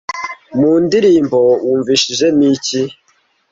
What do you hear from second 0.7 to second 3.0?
ndirimbo wumvishijemo iki?